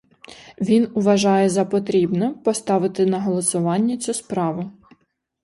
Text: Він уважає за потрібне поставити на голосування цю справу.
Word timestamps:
Він 0.61 0.91
уважає 0.95 1.49
за 1.49 1.65
потрібне 1.65 2.29
поставити 2.33 3.05
на 3.05 3.19
голосування 3.21 3.97
цю 3.97 4.13
справу. 4.13 4.71